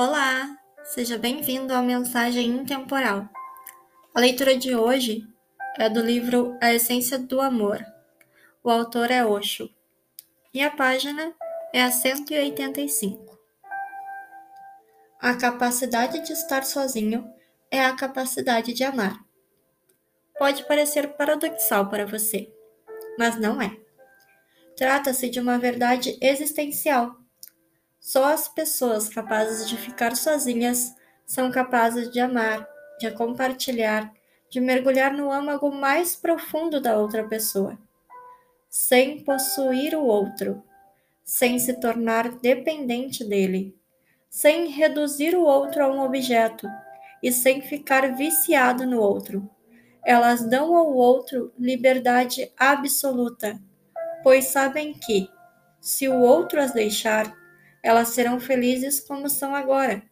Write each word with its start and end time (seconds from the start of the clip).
Olá, 0.00 0.56
seja 0.84 1.18
bem-vindo 1.18 1.74
à 1.74 1.82
Mensagem 1.82 2.46
Intemporal. 2.46 3.28
A 4.14 4.20
leitura 4.20 4.56
de 4.56 4.72
hoje 4.72 5.26
é 5.76 5.90
do 5.90 6.00
livro 6.00 6.56
A 6.62 6.72
Essência 6.72 7.18
do 7.18 7.40
Amor. 7.40 7.84
O 8.62 8.70
autor 8.70 9.10
é 9.10 9.26
Osho 9.26 9.68
e 10.54 10.62
a 10.62 10.70
página 10.70 11.34
é 11.72 11.82
a 11.82 11.90
185. 11.90 13.36
A 15.20 15.34
capacidade 15.34 16.24
de 16.24 16.32
estar 16.32 16.62
sozinho 16.62 17.28
é 17.68 17.84
a 17.84 17.96
capacidade 17.96 18.72
de 18.72 18.84
amar. 18.84 19.18
Pode 20.38 20.64
parecer 20.68 21.08
paradoxal 21.14 21.88
para 21.88 22.06
você, 22.06 22.48
mas 23.18 23.34
não 23.34 23.60
é. 23.60 23.76
Trata-se 24.76 25.28
de 25.28 25.40
uma 25.40 25.58
verdade 25.58 26.16
existencial 26.22 27.16
só 28.08 28.32
as 28.32 28.48
pessoas 28.48 29.06
capazes 29.06 29.68
de 29.68 29.76
ficar 29.76 30.16
sozinhas 30.16 30.94
são 31.26 31.50
capazes 31.50 32.10
de 32.10 32.18
amar, 32.18 32.66
de 32.98 33.10
compartilhar, 33.10 34.10
de 34.48 34.62
mergulhar 34.62 35.12
no 35.12 35.30
âmago 35.30 35.70
mais 35.70 36.16
profundo 36.16 36.80
da 36.80 36.96
outra 36.96 37.28
pessoa, 37.28 37.78
sem 38.70 39.22
possuir 39.22 39.94
o 39.94 40.06
outro, 40.06 40.62
sem 41.22 41.58
se 41.58 41.74
tornar 41.74 42.30
dependente 42.38 43.22
dele, 43.22 43.76
sem 44.30 44.68
reduzir 44.68 45.34
o 45.34 45.42
outro 45.42 45.84
a 45.84 45.88
um 45.88 46.00
objeto 46.00 46.66
e 47.22 47.30
sem 47.30 47.60
ficar 47.60 48.16
viciado 48.16 48.86
no 48.86 49.00
outro. 49.00 49.46
Elas 50.02 50.48
dão 50.48 50.74
ao 50.74 50.94
outro 50.94 51.52
liberdade 51.58 52.50
absoluta, 52.56 53.60
pois 54.22 54.46
sabem 54.46 54.94
que, 54.94 55.28
se 55.78 56.08
o 56.08 56.18
outro 56.22 56.58
as 56.58 56.72
deixar, 56.72 57.37
elas 57.82 58.08
serão 58.08 58.40
felizes 58.40 59.00
como 59.00 59.28
são 59.28 59.54
agora. 59.54 60.02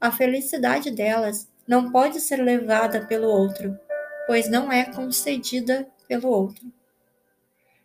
A 0.00 0.12
felicidade 0.12 0.90
delas 0.90 1.48
não 1.66 1.90
pode 1.90 2.20
ser 2.20 2.36
levada 2.36 3.06
pelo 3.06 3.28
outro, 3.28 3.78
pois 4.26 4.48
não 4.48 4.70
é 4.70 4.84
concedida 4.84 5.88
pelo 6.06 6.28
outro. 6.28 6.72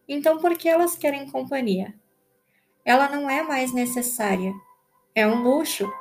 Então, 0.07 0.37
por 0.37 0.57
que 0.57 0.67
elas 0.69 0.95
querem 0.95 1.29
companhia? 1.29 1.93
Ela 2.85 3.09
não 3.09 3.29
é 3.29 3.41
mais 3.41 3.73
necessária. 3.73 4.53
É 5.15 5.25
um 5.25 5.41
luxo. 5.41 5.91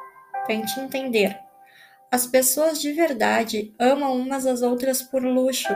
Tente 0.46 0.78
entender. 0.80 1.38
As 2.10 2.26
pessoas 2.26 2.80
de 2.80 2.92
verdade 2.92 3.72
amam 3.78 4.16
umas 4.16 4.44
às 4.44 4.60
outras 4.60 5.00
por 5.02 5.22
luxo, 5.22 5.72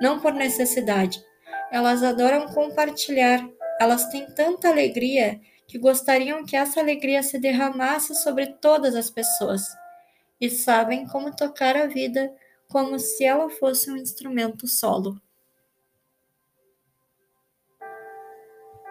não 0.00 0.20
por 0.20 0.32
necessidade. 0.32 1.22
Elas 1.70 2.02
adoram 2.02 2.46
compartilhar. 2.46 3.46
Elas 3.80 4.06
têm 4.06 4.26
tanta 4.26 4.68
alegria 4.68 5.40
que 5.66 5.78
gostariam 5.78 6.44
que 6.44 6.56
essa 6.56 6.80
alegria 6.80 7.22
se 7.22 7.38
derramasse 7.38 8.14
sobre 8.14 8.46
todas 8.46 8.94
as 8.94 9.10
pessoas 9.10 9.62
e 10.40 10.50
sabem 10.50 11.06
como 11.06 11.34
tocar 11.34 11.76
a 11.76 11.86
vida 11.86 12.34
como 12.68 12.98
se 12.98 13.24
ela 13.24 13.48
fosse 13.50 13.90
um 13.90 13.96
instrumento 13.96 14.66
solo. 14.66 15.20